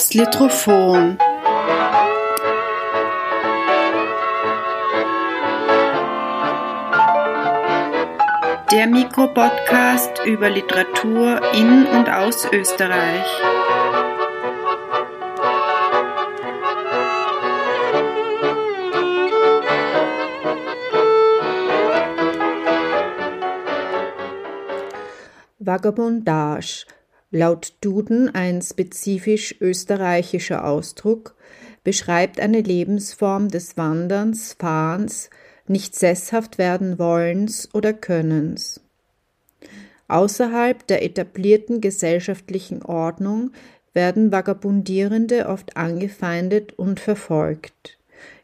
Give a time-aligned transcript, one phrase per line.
[0.00, 1.18] Das Litrophon.
[8.72, 13.26] Der Mikropodcast über Literatur in und aus Österreich.
[25.58, 26.86] Vagabondage
[27.30, 31.36] laut Duden ein spezifisch österreichischer Ausdruck,
[31.84, 35.30] beschreibt eine Lebensform des Wanderns, Fahrens,
[35.66, 38.80] nicht sesshaft werden wollens oder Könnens.
[40.08, 43.52] Außerhalb der etablierten gesellschaftlichen Ordnung
[43.92, 47.98] werden Vagabundierende oft angefeindet und verfolgt,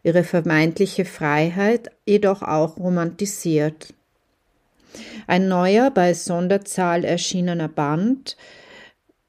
[0.05, 3.92] ihre vermeintliche Freiheit jedoch auch romantisiert.
[5.27, 8.36] Ein neuer bei Sonderzahl erschienener Band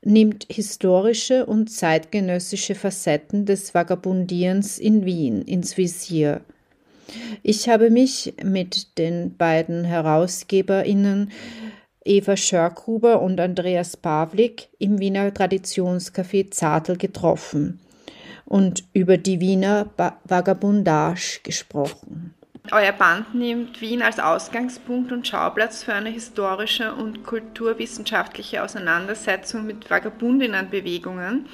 [0.04, 6.42] nimmt historische und zeitgenössische Facetten des Vagabundierens in Wien ins Visier.
[7.44, 11.32] Ich habe mich mit den beiden HerausgeberInnen
[12.04, 17.80] Eva Schörghuber und Andreas Pavlik im Wiener Traditionscafé Zartel getroffen
[18.46, 19.90] und über die Wiener
[20.24, 22.34] Vagabundage gesprochen.
[22.72, 29.90] Euer Band nimmt Wien als Ausgangspunkt und Schauplatz für eine historische und kulturwissenschaftliche Auseinandersetzung mit
[29.90, 31.46] Vagabundinnenbewegungen.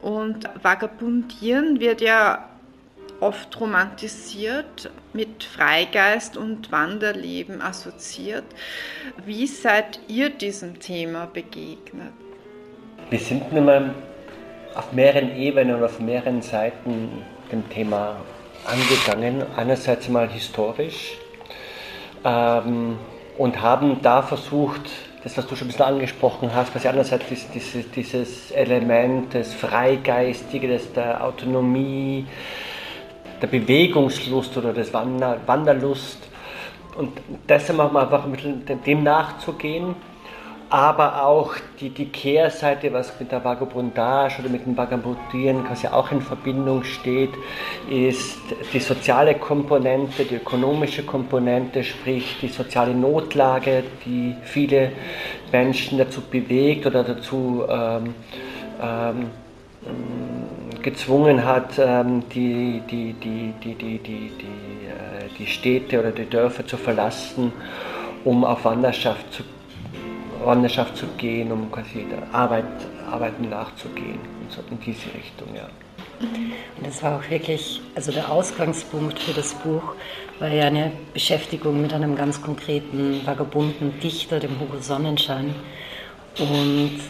[0.00, 2.48] Und Vagabundieren wird ja
[3.20, 8.44] oft romantisiert, mit Freigeist und Wanderleben assoziiert.
[9.24, 12.12] Wie seid ihr diesem Thema begegnet?
[13.10, 13.44] Wir sind
[14.74, 18.16] auf mehreren Ebenen und auf mehreren Seiten dem Thema
[18.64, 19.44] angegangen.
[19.56, 21.18] Einerseits mal historisch
[22.24, 22.98] ähm,
[23.38, 24.90] und haben da versucht,
[25.22, 29.54] das, was du schon ein bisschen angesprochen hast, was einerseits ist, dieses, dieses Element des
[29.54, 32.26] Freigeistigen, des, der Autonomie,
[33.40, 36.18] der Bewegungslust oder des Wander, Wanderlust.
[36.96, 37.12] Und
[37.48, 39.96] deshalb machen wir einfach ein bisschen dem nachzugehen
[40.74, 46.10] aber auch die, die Kehrseite, was mit der Vagabundage oder mit dem Vagabundieren quasi auch
[46.10, 47.30] in Verbindung steht,
[47.88, 48.40] ist
[48.72, 54.90] die soziale Komponente, die ökonomische Komponente, sprich die soziale Notlage, die viele
[55.52, 58.14] Menschen dazu bewegt oder dazu ähm,
[58.82, 59.30] ähm,
[60.82, 66.28] gezwungen hat, ähm, die, die, die, die, die, die, die, äh, die Städte oder die
[66.28, 67.52] Dörfer zu verlassen,
[68.24, 69.44] um auf Wanderschaft zu
[70.44, 72.64] Wanderschaft zu gehen, um quasi der Arbeit,
[73.10, 74.18] Arbeiten nachzugehen.
[74.40, 75.68] Und so in diese Richtung, ja.
[76.20, 79.94] Und das war auch wirklich, also der Ausgangspunkt für das Buch
[80.38, 85.54] war ja eine Beschäftigung mit einem ganz konkreten vagabunden Dichter, dem Hugo Sonnenschein.
[86.38, 87.00] Und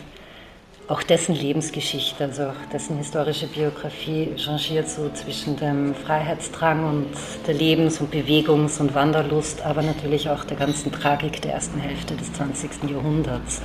[0.86, 7.06] auch dessen Lebensgeschichte, also auch dessen historische Biografie changiert so zwischen dem Freiheitsdrang und
[7.46, 12.14] der Lebens- und Bewegungs- und Wanderlust, aber natürlich auch der ganzen Tragik der ersten Hälfte
[12.14, 12.90] des 20.
[12.90, 13.62] Jahrhunderts.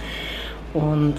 [0.74, 1.16] Und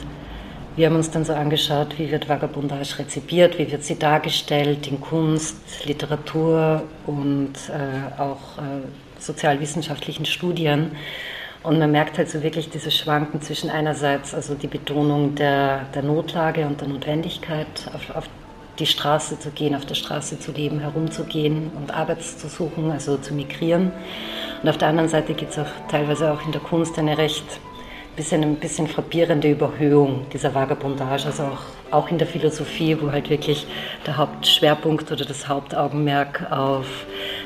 [0.77, 5.01] wir haben uns dann so angeschaut, wie wird Vagabundage rezipiert, wie wird sie dargestellt in
[5.01, 8.87] Kunst, Literatur und äh, auch äh,
[9.19, 10.93] sozialwissenschaftlichen Studien.
[11.63, 16.03] Und man merkt halt so wirklich dieses Schwanken zwischen einerseits also die Betonung der, der
[16.03, 18.29] Notlage und der Notwendigkeit, auf, auf
[18.79, 23.19] die Straße zu gehen, auf der Straße zu leben, herumzugehen und Arbeit zu suchen, also
[23.19, 23.93] zu migrieren.
[24.63, 27.61] Und auf der anderen Seite gibt es auch teilweise auch in der Kunst eine recht
[28.17, 33.31] bisschen, ein bisschen frappierende Überhöhung dieser Vagabundage, also auch, auch in der Philosophie, wo halt
[33.31, 33.67] wirklich
[34.07, 36.87] der Hauptschwerpunkt oder das Hauptaugenmerk auf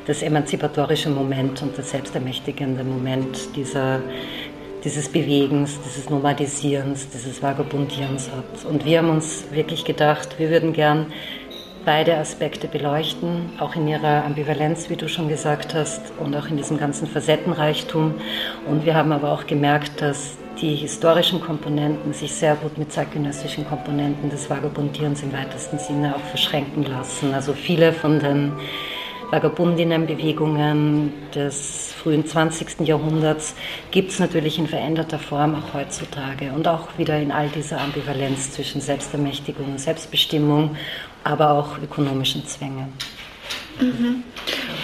[0.07, 4.01] das emanzipatorische Moment und das selbstermächtigende Moment dieser,
[4.85, 8.65] dieses Bewegens, dieses Nomadisierens, dieses Vagabundierens hat.
[8.71, 11.07] Und wir haben uns wirklich gedacht, wir würden gern
[11.85, 16.57] beide Aspekte beleuchten, auch in ihrer Ambivalenz, wie du schon gesagt hast, und auch in
[16.57, 18.15] diesem ganzen Facettenreichtum.
[18.67, 23.67] Und wir haben aber auch gemerkt, dass die historischen Komponenten sich sehr gut mit zeitgenössischen
[23.67, 27.35] Komponenten des Vagabundierens im weitesten Sinne auch verschränken lassen.
[27.35, 28.53] Also viele von den
[29.31, 32.81] Vagabundinnenbewegungen des frühen 20.
[32.87, 33.55] Jahrhunderts
[33.91, 38.53] gibt es natürlich in veränderter Form auch heutzutage und auch wieder in all dieser Ambivalenz
[38.53, 40.77] zwischen Selbstermächtigung und Selbstbestimmung,
[41.25, 42.93] aber auch ökonomischen Zwängen.
[43.81, 44.23] Mhm.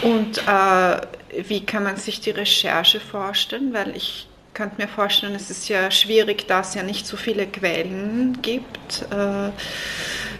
[0.02, 1.00] Und äh,
[1.48, 3.72] wie kann man sich die Recherche vorstellen?
[3.72, 7.46] Weil ich könnte mir vorstellen, es ist ja schwierig, da es ja nicht so viele
[7.46, 9.06] Quellen gibt.
[9.10, 9.50] Äh,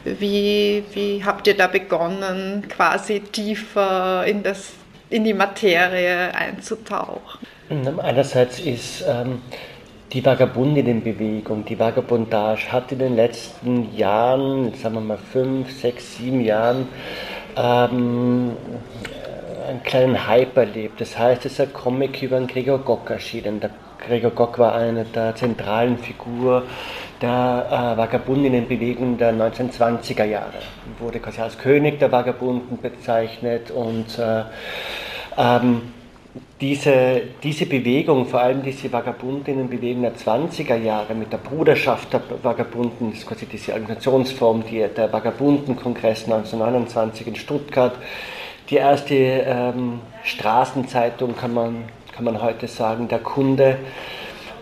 [0.04, 4.72] wie, wie habt ihr da begonnen, quasi tiefer in, das,
[5.10, 7.46] in die Materie einzutauchen?
[8.02, 9.42] Einerseits ist ähm,
[10.12, 16.40] die Vagabundinnenbewegung, die Vagabundage hat in den letzten Jahren, sagen wir mal fünf, sechs, sieben
[16.40, 16.88] Jahren,
[17.56, 18.56] ähm,
[19.68, 21.00] einen kleinen Hype erlebt.
[21.00, 23.60] Das heißt, es ist ein Comic über einen Gregor Gock erschienen.
[23.60, 23.70] Der
[24.04, 26.64] Gregor Gock war eine der zentralen Figuren
[27.20, 30.58] der äh, Vagabundinnenbewegung der 1920er Jahre.
[30.98, 34.42] Wurde quasi als König der Vagabunden bezeichnet und äh,
[35.36, 35.82] ähm,
[36.60, 43.12] diese, diese Bewegung, vor allem diese Vagabundinnenbewegung der 20er Jahre mit der Bruderschaft der Vagabunden,
[43.12, 47.94] ist quasi diese Organisationsform, die, der Vagabundenkongress 1929 in Stuttgart,
[48.68, 51.84] die erste ähm, Straßenzeitung, kann man,
[52.14, 53.78] kann man heute sagen, der Kunde.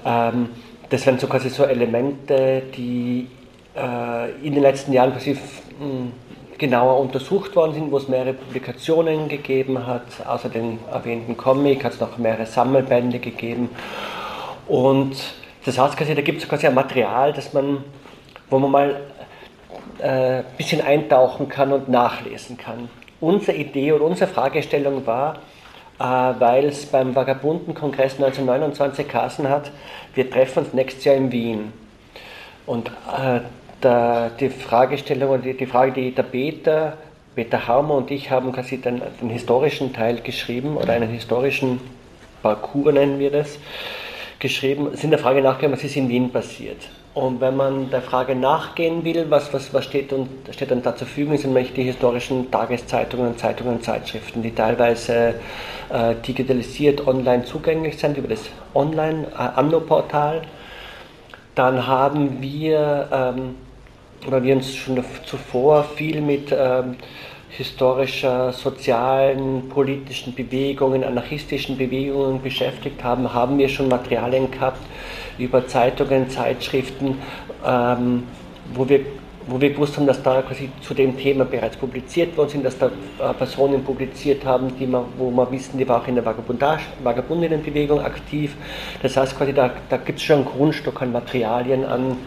[0.06, 0.48] Ähm,
[0.90, 3.28] das wären so quasi so Elemente, die
[3.76, 5.36] äh, in den letzten Jahren quasi
[5.78, 6.12] hm,
[6.56, 10.06] genauer untersucht worden sind, wo es mehrere Publikationen gegeben hat.
[10.26, 13.70] Außer den erwähnten Comic hat es noch mehrere Sammelbände gegeben.
[14.66, 15.16] Und
[15.64, 17.84] das heißt quasi, da gibt es quasi ein Material, das man,
[18.50, 19.00] wo man mal
[20.00, 22.88] ein äh, bisschen eintauchen kann und nachlesen kann.
[23.20, 25.38] Unsere Idee oder unsere Fragestellung war,
[25.98, 29.72] weil es beim Vagabunden-Kongress 1929 geheißen hat,
[30.14, 31.72] wir treffen uns nächstes Jahr in Wien.
[32.66, 33.40] Und äh,
[33.80, 36.96] da, die Fragestellung, die, die Frage, die der Peter,
[37.34, 41.80] Peter Harmer und ich haben quasi den, den historischen Teil geschrieben oder einen historischen
[42.42, 43.58] Parcours nennen wir das,
[44.38, 46.78] geschrieben, sind der Frage nachgegangen, was ist in Wien passiert.
[47.18, 50.94] Und wenn man der Frage nachgehen will, was, was, was steht, und, steht dann da
[50.94, 55.34] zur Verfügung, sind nämlich die historischen Tageszeitungen, Zeitungen Zeitschriften, die teilweise
[55.88, 58.42] äh, digitalisiert online zugänglich sind über das
[58.72, 60.42] Online-Anno-Portal.
[61.56, 63.56] Dann haben wir, ähm,
[64.30, 66.94] weil wir uns schon zuvor viel mit ähm,
[67.48, 74.78] historischer, sozialen, politischen Bewegungen, anarchistischen Bewegungen beschäftigt haben, haben wir schon Materialien gehabt
[75.38, 77.18] über Zeitungen, Zeitschriften,
[77.64, 78.24] ähm,
[78.74, 79.00] wo wir
[79.48, 82.78] wo wir gewusst haben, dass da quasi zu dem Thema bereits publiziert worden sind, dass
[82.78, 86.24] da äh, Personen publiziert haben, die man, wo wir wissen, die war auch in der
[86.24, 88.56] Vagabundinnenbewegung aktiv.
[89.02, 92.18] Das heißt quasi, da, da gibt es schon einen Grundstock an Materialien, an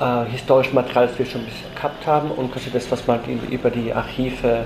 [0.00, 1.42] äh, historischem Material, das wir schon
[1.74, 3.20] gehabt haben und quasi das, was wir
[3.50, 4.64] über die Archive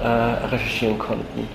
[0.00, 1.48] äh, recherchieren konnten.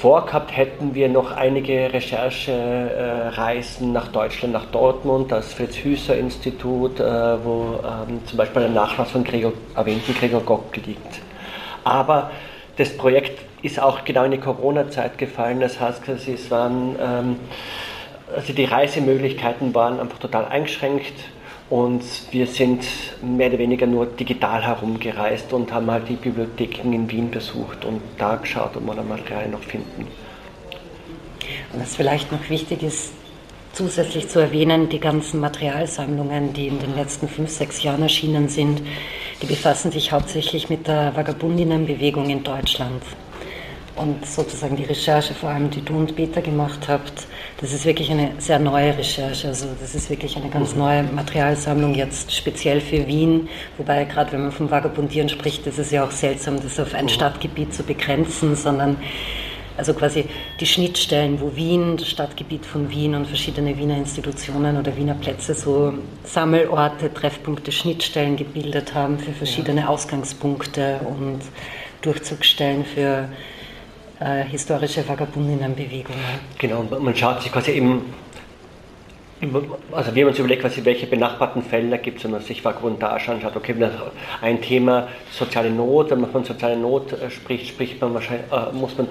[0.00, 8.24] Vorgehabt hätten wir noch einige Recherchereisen nach Deutschland, nach Dortmund, das Fritz-Hüser-Institut, äh, wo ähm,
[8.24, 11.20] zum Beispiel der Nachlass von Gregor, erwähnten Gregor Gock liegt.
[11.82, 12.30] Aber
[12.76, 17.40] das Projekt ist auch genau in die Corona-Zeit gefallen, das heißt, es waren, ähm,
[18.36, 21.14] also die Reisemöglichkeiten waren einfach total eingeschränkt
[21.70, 22.82] und wir sind
[23.22, 28.00] mehr oder weniger nur digital herumgereist und haben halt die Bibliotheken in Wien besucht und
[28.16, 30.06] da geschaut, ob wir da Material noch finden.
[31.72, 33.12] Und was vielleicht noch wichtig ist,
[33.72, 38.82] zusätzlich zu erwähnen, die ganzen Materialsammlungen, die in den letzten fünf, sechs Jahren erschienen sind,
[39.42, 43.02] die befassen sich hauptsächlich mit der Vagabundinnenbewegung in Deutschland.
[43.98, 47.26] Und sozusagen die Recherche, vor allem die du und Peter gemacht habt,
[47.60, 49.48] das ist wirklich eine sehr neue Recherche.
[49.48, 53.48] Also das ist wirklich eine ganz neue Materialsammlung jetzt speziell für Wien.
[53.76, 57.06] Wobei gerade wenn man vom Vagabundieren spricht, ist es ja auch seltsam, das auf ein
[57.06, 57.08] mhm.
[57.08, 58.98] Stadtgebiet zu begrenzen, sondern
[59.76, 60.24] also quasi
[60.58, 65.54] die Schnittstellen, wo Wien, das Stadtgebiet von Wien und verschiedene Wiener Institutionen oder Wiener Plätze
[65.54, 65.94] so
[66.24, 71.40] Sammelorte, Treffpunkte, Schnittstellen gebildet haben für verschiedene Ausgangspunkte und
[72.02, 73.28] Durchzugsstellen für
[74.20, 76.20] äh, historische Vagabundinnenbewegungen.
[76.58, 78.12] Genau, man schaut sich quasi eben,
[79.92, 83.30] also wir haben uns überlegt, quasi, welche benachbarten Felder gibt es, wenn man sich Vagabundage
[83.30, 83.54] anschaut.
[83.54, 83.74] Okay,
[84.42, 88.72] ein Thema soziale Not, wenn man von sozialer Not äh, spricht, spricht man wahrscheinlich, äh,
[88.72, 89.08] muss man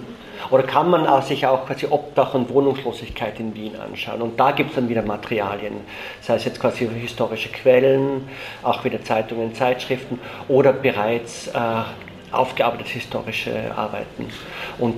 [0.51, 4.21] oder kann man sich auch quasi Obdach und Wohnungslosigkeit in Wien anschauen.
[4.21, 5.73] Und da gibt es dann wieder Materialien,
[6.21, 8.27] sei es jetzt quasi historische Quellen,
[8.63, 11.51] auch wieder Zeitungen, Zeitschriften oder bereits äh,
[12.31, 14.29] aufgearbeitete historische Arbeiten.
[14.77, 14.95] Und,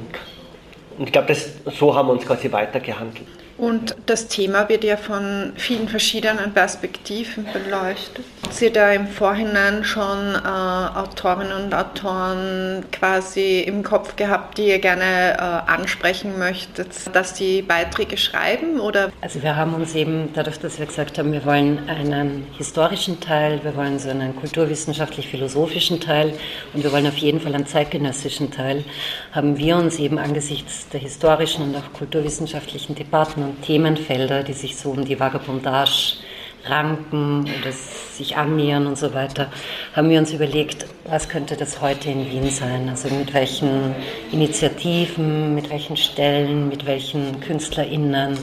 [0.98, 3.28] und ich glaube, so haben wir uns quasi weitergehandelt.
[3.60, 8.24] Und das Thema wird ja von vielen verschiedenen Perspektiven beleuchtet.
[8.52, 14.80] Sie da im Vorhinein schon äh, Autorinnen und Autoren quasi im Kopf gehabt, die ihr
[14.80, 18.80] gerne äh, ansprechen möchtet, dass die Beiträge schreiben?
[18.80, 19.12] Oder?
[19.20, 23.60] Also wir haben uns eben, dadurch, dass wir gesagt haben, wir wollen einen historischen Teil,
[23.64, 26.34] wir wollen so einen kulturwissenschaftlich-philosophischen Teil
[26.74, 28.86] und wir wollen auf jeden Fall einen zeitgenössischen Teil,
[29.34, 34.92] haben wir uns eben angesichts der historischen und auch kulturwissenschaftlichen Debatten Themenfelder, die sich so
[34.92, 36.18] um die Vagabondage
[36.66, 39.52] ranken oder sich annähern und so weiter,
[39.96, 42.90] haben wir uns überlegt, was könnte das heute in Wien sein?
[42.90, 43.96] Also mit welchen
[44.32, 48.38] Initiativen, mit welchen Stellen, mit welchen KünstlerInnen,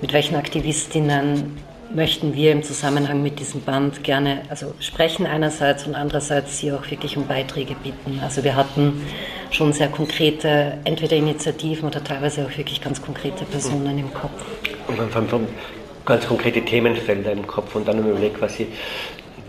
[0.00, 1.56] mit welchen Aktivistinnen
[1.94, 6.90] möchten wir im Zusammenhang mit diesem Band gerne also sprechen einerseits und andererseits sie auch
[6.90, 8.20] wirklich um Beiträge bitten.
[8.22, 9.02] Also wir hatten
[9.50, 14.44] schon sehr konkrete, entweder Initiativen oder teilweise auch wirklich ganz konkrete Personen im Kopf.
[14.86, 15.46] Und dann haben
[16.04, 18.68] ganz konkrete Themenfelder im Kopf und dann überlegt, was sie,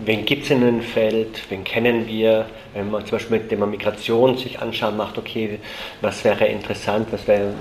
[0.05, 3.69] wen gibt es in einem Feld, wen kennen wir, wenn man zum Beispiel mit dem
[3.69, 5.59] Migration sich anschauen macht, okay,
[6.01, 7.53] was wäre interessant, was wäre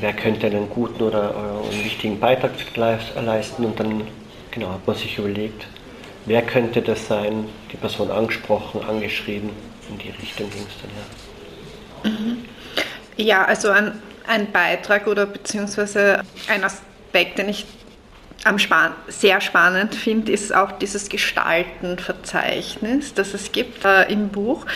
[0.00, 4.02] wer könnte einen guten oder, einen wichtigen Beitrag leisten und dann
[4.50, 5.66] genau, hat man sich überlegt,
[6.26, 9.50] wer könnte das sein, die Person angesprochen, angeschrieben,
[9.90, 12.10] in die Richtung ging es dann ja.
[12.10, 12.44] Mhm.
[13.16, 17.66] Ja, also ein, ein Beitrag oder beziehungsweise ein Aspekt, den ich
[18.58, 24.66] span sehr spannend finde, ist auch dieses Gestaltenverzeichnis, das es gibt äh, im Buch.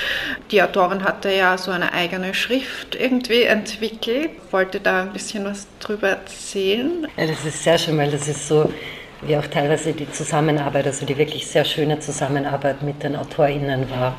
[0.51, 4.31] Die Autorin hatte ja so eine eigene Schrift irgendwie entwickelt.
[4.51, 7.07] Wollte da ein bisschen was drüber erzählen?
[7.17, 8.71] Ja, das ist sehr schön, weil das ist so
[9.23, 14.19] wie auch teilweise die Zusammenarbeit, also die wirklich sehr schöne Zusammenarbeit mit den AutorInnen war.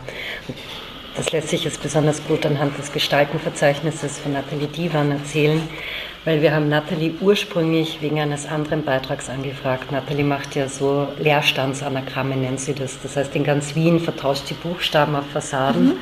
[1.15, 5.61] Das lässt sich jetzt besonders gut anhand des Gestaltenverzeichnisses von Nathalie Divan erzählen
[6.25, 9.91] weil wir haben Nathalie ursprünglich wegen eines anderen Beitrags angefragt.
[9.91, 12.99] Nathalie macht ja so Leerstandsanagramme, nennt sie das.
[13.01, 15.85] Das heißt, in ganz Wien vertauscht sie Buchstaben auf Fassaden.
[15.85, 15.97] Mhm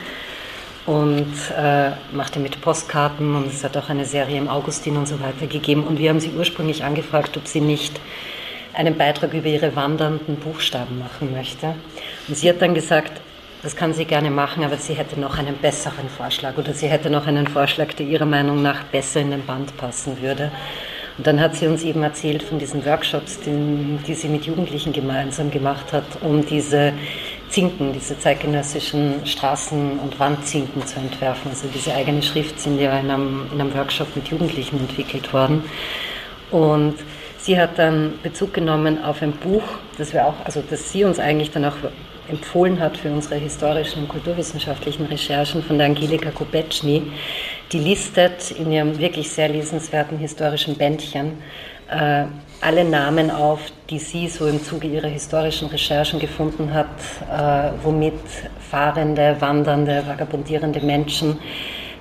[0.86, 5.20] und äh, machte mit Postkarten und es hat auch eine Serie im Augustin und so
[5.22, 5.84] weiter gegeben.
[5.84, 8.00] Und wir haben sie ursprünglich angefragt, ob sie nicht
[8.74, 11.76] einen Beitrag über ihre wandernden Buchstaben machen möchte.
[12.28, 13.22] Und sie hat dann gesagt,
[13.64, 17.10] das kann sie gerne machen, aber sie hätte noch einen besseren Vorschlag oder sie hätte
[17.10, 20.52] noch einen Vorschlag, der ihrer Meinung nach besser in den Band passen würde.
[21.18, 24.92] Und dann hat sie uns eben erzählt von diesen Workshops, die, die sie mit Jugendlichen
[24.92, 26.92] gemeinsam gemacht hat, um diese
[27.50, 31.52] Zinken, diese zeitgenössischen Straßen- und Wandzinken zu entwerfen.
[31.52, 35.64] Also diese eigene Schrift sind ja in einem, in einem Workshop mit Jugendlichen entwickelt worden.
[36.52, 36.96] Und
[37.44, 39.64] sie hat dann Bezug genommen auf ein Buch,
[39.98, 41.76] das wir auch, also das sie uns eigentlich dann auch
[42.30, 47.12] empfohlen hat für unsere historischen und kulturwissenschaftlichen Recherchen von der Angelika Kubetschny.
[47.74, 51.34] Die listet in ihrem wirklich sehr lesenswerten historischen Bändchen
[51.90, 52.26] äh,
[52.62, 53.60] alle Namen auf,
[53.90, 56.88] die sie so im Zuge ihrer historischen Recherchen gefunden hat,
[57.30, 58.14] äh, womit
[58.72, 61.38] fahrende, wandernde, vagabundierende Menschen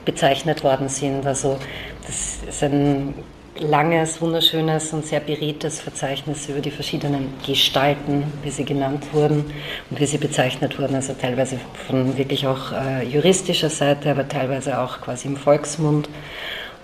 [0.05, 1.27] bezeichnet worden sind.
[1.27, 1.59] Also
[2.07, 3.13] das ist ein
[3.59, 9.53] langes, wunderschönes und sehr beredtes Verzeichnis über die verschiedenen Gestalten, wie sie genannt wurden
[9.91, 10.95] und wie sie bezeichnet wurden.
[10.95, 16.09] Also teilweise von wirklich auch äh, juristischer Seite, aber teilweise auch quasi im Volksmund.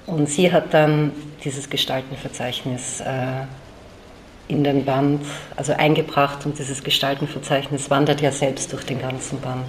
[0.07, 1.13] Und sie hat dann
[1.45, 3.45] dieses Gestaltenverzeichnis äh,
[4.49, 5.23] in den Band,
[5.57, 9.67] also eingebracht und dieses Gestaltenverzeichnis wandert ja selbst durch den ganzen Band.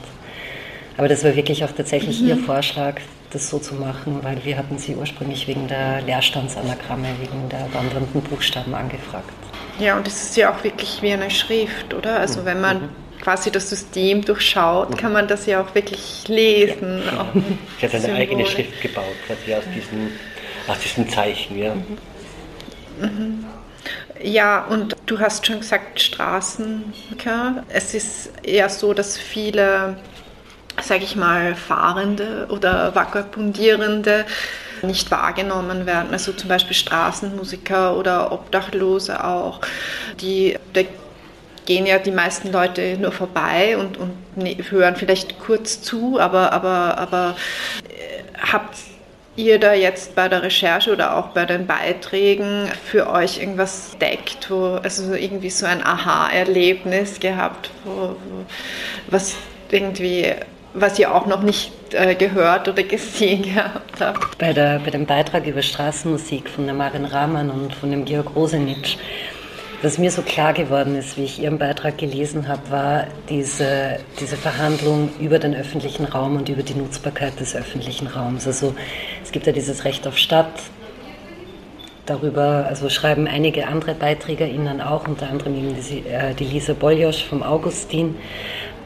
[0.97, 2.29] Aber das war wirklich auch tatsächlich mhm.
[2.29, 3.01] ihr Vorschlag,
[3.31, 8.21] das so zu machen, weil wir hatten sie ursprünglich wegen der Leerstandsanagramme, wegen der wandernden
[8.21, 9.29] Buchstaben angefragt.
[9.79, 12.19] Ja, und es ist ja auch wirklich wie eine Schrift, oder?
[12.19, 12.89] Also wenn man mhm.
[13.21, 17.01] quasi das System durchschaut, kann man das ja auch wirklich lesen.
[17.05, 17.21] Ja.
[17.21, 17.27] Auch
[17.79, 20.11] Sie hat eine eigene Schrift gebaut, quasi aus diesen,
[20.67, 21.75] aus diesen Zeichen, ja.
[21.75, 21.97] Mhm.
[22.99, 23.45] Mhm.
[24.21, 27.63] Ja, und du hast schon gesagt, Straßenker.
[27.69, 29.95] Es ist eher so, dass viele
[30.81, 34.25] sage ich mal, Fahrende oder Vagabundierende
[34.81, 36.11] nicht wahrgenommen werden.
[36.11, 39.61] Also zum Beispiel Straßenmusiker oder Obdachlose auch,
[40.21, 40.81] die, da
[41.65, 46.51] gehen ja die meisten Leute nur vorbei und, und ne, hören vielleicht kurz zu, aber,
[46.51, 47.35] aber, aber
[47.87, 48.75] äh, habt
[49.35, 54.49] ihr da jetzt bei der Recherche oder auch bei den Beiträgen für euch irgendwas deckt,
[54.49, 58.45] wo, also irgendwie so ein Aha-Erlebnis gehabt, wo, wo,
[59.07, 59.35] was
[59.69, 60.33] irgendwie
[60.73, 64.37] was ihr auch noch nicht äh, gehört oder gesehen gehabt habt.
[64.37, 68.35] Bei, der, bei dem Beitrag über Straßenmusik von der Marin Rahman und von dem Georg
[68.35, 68.97] Rosenitsch,
[69.81, 74.35] was mir so klar geworden ist, wie ich Ihren Beitrag gelesen habe, war diese, diese
[74.35, 78.45] Verhandlung über den öffentlichen Raum und über die Nutzbarkeit des öffentlichen Raums.
[78.45, 78.75] Also
[79.23, 80.51] es gibt ja dieses Recht auf Stadt,
[82.09, 87.23] darüber, also schreiben einige andere BeiträgerInnen auch, unter anderem eben die, äh, die Lisa Boljosch
[87.23, 88.15] vom Augustin.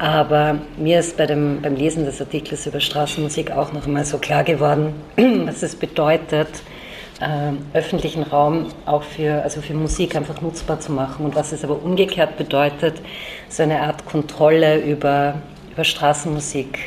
[0.04, 4.18] Aber mir ist bei dem, beim Lesen des Artikels über Straßenmusik auch noch einmal so
[4.18, 6.50] klar geworden, was es bedeutet,
[7.22, 11.64] äh, öffentlichen Raum auch für, also für Musik einfach nutzbar zu machen und was es
[11.64, 13.02] aber umgekehrt bedeutet,
[13.48, 15.36] so eine Art Kontrolle über,
[15.72, 16.80] über Straßenmusik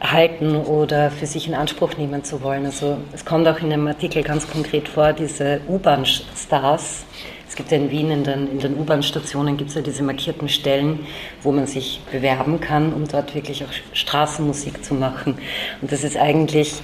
[0.00, 2.64] halten oder für sich in Anspruch nehmen zu wollen.
[2.64, 7.04] Also es kommt auch in dem Artikel ganz konkret vor, diese U-Bahn-Stars,
[7.54, 10.48] es gibt ja in Wien in den, in den U-Bahn-Stationen gibt es ja diese markierten
[10.48, 11.06] Stellen,
[11.40, 15.38] wo man sich bewerben kann, um dort wirklich auch Straßenmusik zu machen.
[15.80, 16.82] Und das ist eigentlich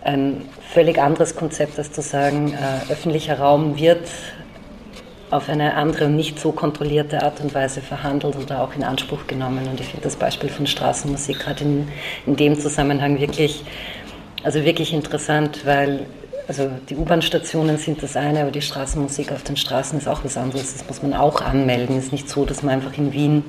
[0.00, 0.40] ein
[0.72, 4.08] völlig anderes Konzept, als zu sagen, äh, öffentlicher Raum wird
[5.28, 9.26] auf eine andere und nicht so kontrollierte Art und Weise verhandelt oder auch in Anspruch
[9.26, 9.68] genommen.
[9.68, 11.88] Und ich finde das Beispiel von Straßenmusik gerade in,
[12.24, 13.62] in dem Zusammenhang wirklich,
[14.42, 16.06] also wirklich interessant, weil
[16.48, 20.38] also die U-Bahn-Stationen sind das eine, aber die Straßenmusik auf den Straßen ist auch was
[20.38, 20.72] anderes.
[20.72, 21.98] Das muss man auch anmelden.
[21.98, 23.44] Es ist nicht so, dass man einfach in Wien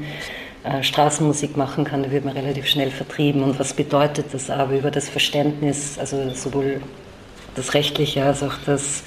[0.65, 3.41] äh, Straßenmusik machen kann, da wird man relativ schnell vertrieben.
[3.41, 6.81] Und was bedeutet das aber über das Verständnis, also sowohl
[7.55, 9.03] das rechtliche als auch das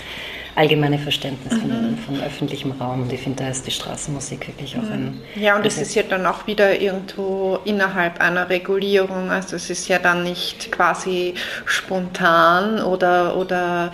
[0.55, 1.99] allgemeine Verständnis von, mhm.
[1.99, 3.03] von, öffentlichem Raum.
[3.03, 5.21] Und ich finde, da ist die Straßenmusik wirklich auch ein.
[5.35, 9.31] Ja, und es ist ja dann auch wieder irgendwo innerhalb einer Regulierung.
[9.31, 13.93] Also es ist ja dann nicht quasi spontan oder, oder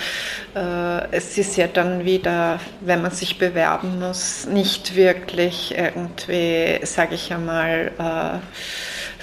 [0.54, 7.14] äh, es ist ja dann wieder, wenn man sich bewerben muss, nicht wirklich irgendwie, sage
[7.14, 8.38] ich einmal, äh,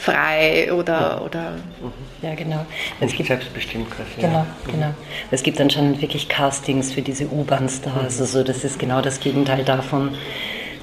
[0.05, 1.21] frei oder.
[1.23, 1.53] oder
[2.21, 2.65] ja, genau.
[2.99, 4.21] Es gibt selbstbestimmt quasi.
[4.21, 4.45] Genau, ja.
[4.71, 4.93] genau.
[5.31, 8.15] Es gibt anscheinend wirklich Castings für diese U-Bahn-Stars.
[8.15, 8.21] Mhm.
[8.21, 10.15] Also, das ist genau das Gegenteil davon.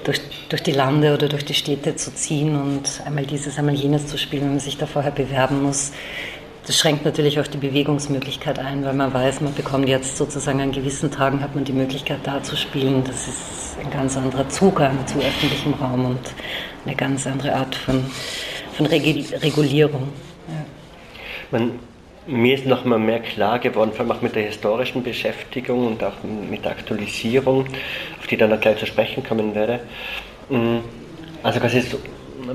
[0.04, 4.08] Durch, durch die Lande oder durch die Städte zu ziehen und einmal dieses, einmal jenes
[4.08, 5.92] zu spielen, wenn man sich da vorher bewerben muss.
[6.66, 10.72] Das schränkt natürlich auch die Bewegungsmöglichkeit ein, weil man weiß, man bekommt jetzt sozusagen an
[10.72, 13.04] gewissen Tagen hat man die Möglichkeit da zu spielen.
[13.04, 16.20] Das ist ein ganz anderer Zugang zu öffentlichem Raum und
[16.84, 18.04] eine ganz andere Art von
[18.86, 20.08] von Regulierung.
[20.48, 20.64] Ja.
[21.50, 21.78] Man,
[22.26, 26.04] mir ist noch mal mehr klar geworden, vor allem auch mit der historischen Beschäftigung und
[26.04, 27.66] auch mit der Aktualisierung,
[28.18, 29.80] auf die dann noch gleich zu sprechen kommen werde.
[30.48, 30.78] Mm,
[31.42, 31.98] also quasi so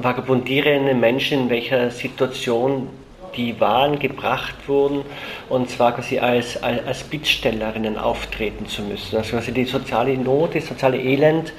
[0.02, 2.90] vagabundierende Menschen, in welcher Situation
[3.36, 5.04] die waren, gebracht wurden
[5.50, 9.18] und zwar quasi als, als, als Bittstellerinnen auftreten zu müssen.
[9.18, 11.54] Also quasi die soziale Not, das soziale Elend,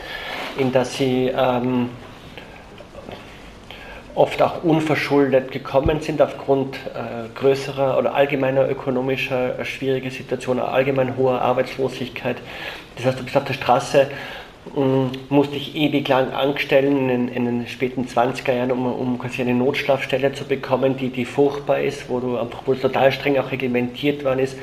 [0.59, 1.91] in das sie ähm,
[4.19, 11.17] oft auch unverschuldet gekommen sind aufgrund äh, größerer oder allgemeiner ökonomischer äh, schwieriger Situationen, allgemein
[11.17, 12.37] hoher Arbeitslosigkeit.
[12.97, 14.11] Das heißt, du bist auf der Straße,
[14.77, 19.41] ähm, musst dich ewig lang anstellen in, in, den späten 20er Jahren, um, um quasi
[19.41, 24.25] eine Notschlafstelle zu bekommen, die, die furchtbar ist, wo du wo total streng auch reglementiert
[24.25, 24.59] worden ist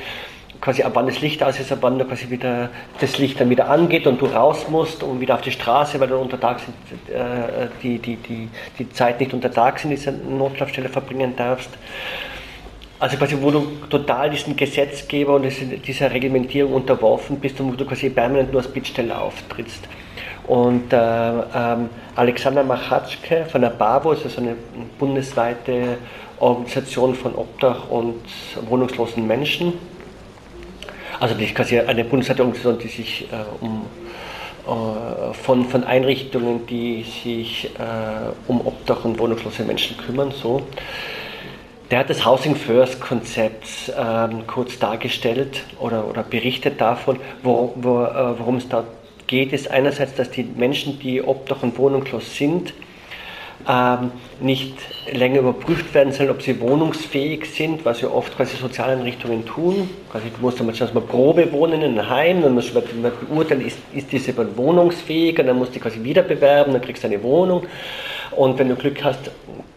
[0.60, 3.68] quasi ab wann das Licht aus ist, ab wann quasi wieder das Licht dann wieder
[3.68, 6.56] angeht und du raus musst und wieder auf die Straße, weil du unter äh,
[7.82, 11.70] die, die, die, die Zeit nicht unter Tag in dieser Notschlafstelle verbringen darfst.
[12.98, 15.46] Also quasi, wo du total diesen Gesetzgeber und
[15.86, 19.86] dieser Reglementierung unterworfen bist und wo du quasi permanent nur als Bittsteller auftrittst.
[20.46, 24.56] Und äh, ähm, Alexander Machatschke von der BAVO, also eine
[24.98, 25.98] bundesweite
[26.38, 28.22] Organisation von Obdach und
[28.68, 29.74] wohnungslosen Menschen,
[31.20, 33.86] also das ist quasi eine Bundesratsorganisation, die sich äh, um,
[34.66, 40.62] äh, von, von Einrichtungen, die sich äh, um Obdach und wohnungslose Menschen kümmern, so.
[41.90, 48.02] Der hat das Housing First Konzept ähm, kurz dargestellt oder, oder berichtet davon, wo, wo,
[48.02, 48.82] äh, worum es da
[49.28, 52.72] geht, ist einerseits, dass die Menschen, die obdach und wohnungslos sind,
[53.68, 54.74] ähm, nicht
[55.12, 59.90] länger überprüft werden sollen, ob sie wohnungsfähig sind, was ja oft quasi Sozialeinrichtungen tun.
[60.10, 63.78] Quasi, du musst dann mal Probe wohnen in einem Heim, dann musst du beurteilen, ist,
[63.92, 67.66] ist diese wohnungsfähig und dann musst du quasi wieder bewerben, dann kriegst du eine Wohnung
[68.36, 69.30] und wenn du Glück hast,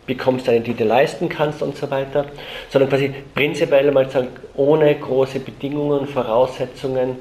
[0.05, 2.25] bekommst du eine, die du leisten kannst und so weiter.
[2.69, 7.15] Sondern quasi prinzipiell mal sagen, ohne große Bedingungen, Voraussetzungen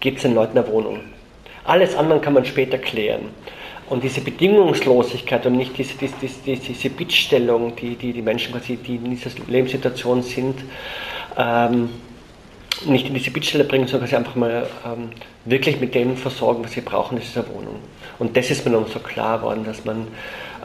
[0.00, 1.00] gibt es den Leuten eine Wohnung.
[1.64, 3.30] Alles andere kann man später klären.
[3.88, 8.76] Und diese Bedingungslosigkeit und nicht diese, diese, diese, diese Bittstellung, die, die die Menschen quasi,
[8.76, 10.56] die in dieser Lebenssituation sind,
[11.36, 11.88] ähm,
[12.86, 15.10] nicht in diese Bittstelle bringen, sondern quasi einfach mal ähm,
[15.46, 17.76] wirklich mit dem versorgen, was sie brauchen, das ist eine Wohnung.
[18.18, 20.06] Und das ist mir noch so klar geworden, dass man,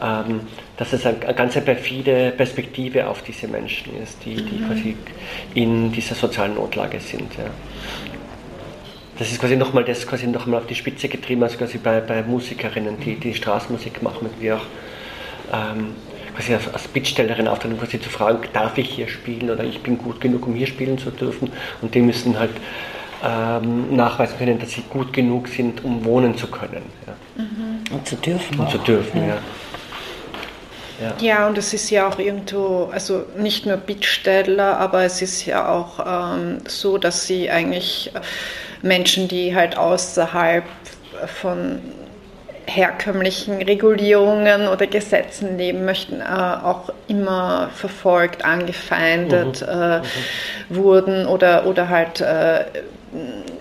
[0.02, 0.40] ähm,
[0.76, 4.66] dass es eine, eine ganz perfide Perspektive auf diese Menschen ist, die, die mhm.
[4.66, 4.96] quasi
[5.54, 7.32] in dieser sozialen Notlage sind.
[7.38, 7.50] Ja
[9.18, 12.00] das ist quasi nochmal das quasi noch mal auf die Spitze getrieben, also quasi bei,
[12.00, 14.62] bei Musikerinnen, die, die Straßenmusik machen, die auch
[15.52, 15.94] ähm,
[16.34, 19.98] quasi als, als Bittstellerin auftreten, quasi zu fragen, darf ich hier spielen oder ich bin
[19.98, 21.52] gut genug, um hier spielen zu dürfen.
[21.80, 22.50] Und die müssen halt
[23.22, 26.82] ähm, nachweisen können, dass sie gut genug sind, um wohnen zu können.
[27.06, 27.42] Ja.
[27.42, 27.94] Mhm.
[27.94, 28.58] Und zu dürfen.
[28.58, 29.28] Und zu dürfen, ja.
[29.28, 29.38] ja.
[31.00, 31.14] Ja.
[31.18, 35.68] ja, und es ist ja auch irgendwo, also nicht nur Bittsteller, aber es ist ja
[35.68, 35.98] auch
[36.36, 38.12] ähm, so, dass sie eigentlich
[38.84, 40.64] Menschen, die halt außerhalb
[41.40, 41.80] von
[42.66, 49.68] herkömmlichen Regulierungen oder Gesetzen leben möchten, äh, auch immer verfolgt, angefeindet mhm.
[49.68, 50.02] Äh, mhm.
[50.70, 52.64] wurden oder, oder halt äh,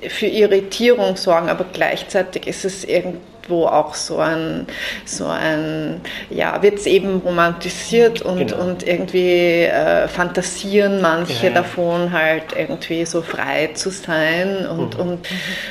[0.08, 4.68] für Irritierung sorgen, aber gleichzeitig ist es irgendwie wo auch so ein,
[5.06, 8.64] so ein ja, wird es eben romantisiert und, genau.
[8.64, 11.54] und irgendwie äh, fantasieren manche ja.
[11.54, 15.04] davon halt irgendwie so frei zu sein und, mhm.
[15.04, 15.28] und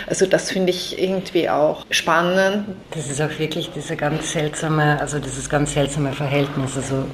[0.06, 2.66] also das finde ich irgendwie auch spannend.
[2.90, 7.04] Das ist auch wirklich diese ganz seltsame, also dieses ganz seltsame Verhältnis, also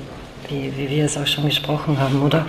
[0.49, 2.47] wie, wie wir es auch schon gesprochen haben, oder?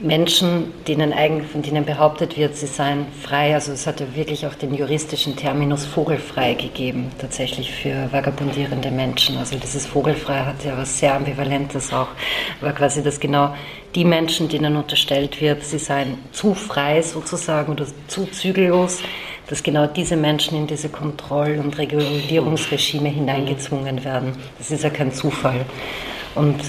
[0.00, 3.54] Menschen, denen eigentlich, von denen behauptet wird, sie seien frei.
[3.54, 9.38] Also es hat ja wirklich auch den juristischen Terminus vogelfrei gegeben, tatsächlich für vagabundierende Menschen.
[9.38, 12.08] Also dieses vogelfrei hat ja was sehr Ambivalentes auch.
[12.60, 13.54] Aber quasi, dass genau
[13.94, 19.00] die Menschen, denen unterstellt wird, sie seien zu frei sozusagen oder zu zügellos,
[19.46, 24.32] dass genau diese Menschen in diese Kontroll- und Regulierungsregime hineingezwungen werden.
[24.58, 25.64] Das ist ja kein Zufall.
[26.34, 26.60] Und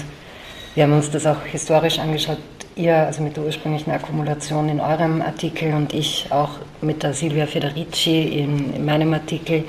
[0.76, 2.38] wir haben uns das auch historisch angeschaut
[2.76, 7.46] ihr, also mit der ursprünglichen Akkumulation in eurem Artikel und ich auch mit der Silvia
[7.46, 9.64] Federici in, in meinem Artikel.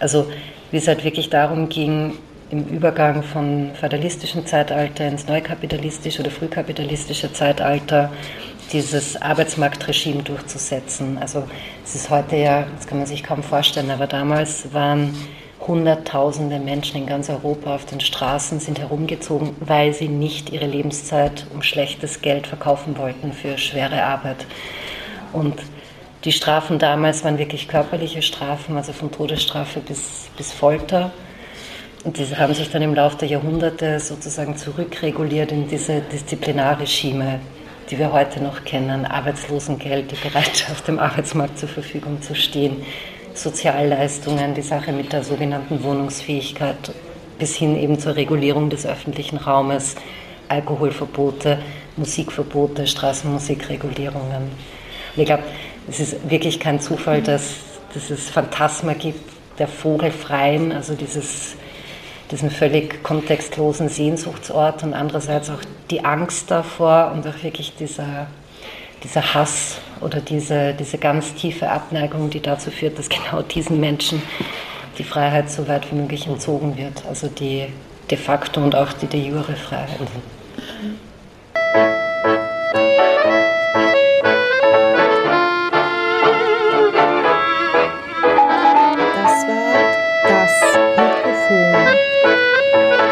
[0.00, 0.26] Also
[0.70, 2.14] wie es halt wirklich darum ging,
[2.50, 8.10] im Übergang von feudalistischen Zeitalter ins neukapitalistische oder frühkapitalistische Zeitalter
[8.72, 11.18] dieses Arbeitsmarktregime durchzusetzen.
[11.18, 11.44] Also
[11.84, 15.14] es ist heute ja, das kann man sich kaum vorstellen, aber damals waren
[15.68, 21.46] Hunderttausende Menschen in ganz Europa auf den Straßen sind herumgezogen, weil sie nicht ihre Lebenszeit
[21.54, 24.46] um schlechtes Geld verkaufen wollten für schwere Arbeit.
[25.34, 25.60] Und
[26.24, 31.12] die Strafen damals waren wirklich körperliche Strafen, also von Todesstrafe bis, bis Folter.
[32.02, 37.40] Und diese haben sich dann im Laufe der Jahrhunderte sozusagen zurückreguliert in diese Disziplinarregime,
[37.90, 42.78] die wir heute noch kennen, Arbeitslosengeld, die Bereitschaft, dem Arbeitsmarkt zur Verfügung zu stehen,
[43.38, 46.92] Sozialleistungen, die Sache mit der sogenannten Wohnungsfähigkeit
[47.38, 49.94] bis hin eben zur Regulierung des öffentlichen Raumes,
[50.48, 51.58] Alkoholverbote,
[51.96, 54.42] Musikverbote, Straßenmusikregulierungen.
[54.42, 55.44] Und ich glaube,
[55.88, 57.56] es ist wirklich kein Zufall, dass,
[57.94, 59.20] dass es Phantasma gibt
[59.58, 61.56] der Vogelfreien, also dieses,
[62.30, 68.26] diesen völlig kontextlosen Sehnsuchtsort und andererseits auch die Angst davor und auch wirklich dieser
[69.02, 74.22] dieser Hass oder diese, diese ganz tiefe Abneigung, die dazu führt, dass genau diesen Menschen
[74.98, 77.04] die Freiheit so weit wie möglich entzogen wird.
[77.08, 77.66] Also die
[78.10, 80.00] de facto und auch die de jure Freiheit.
[89.14, 89.78] Das war
[90.24, 90.54] das
[90.96, 91.72] Mikrofon.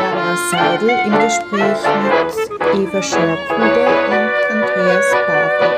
[0.00, 5.75] Barbara Seidel im Gespräch mit Eva Schörkruder und Andreas Pavlik.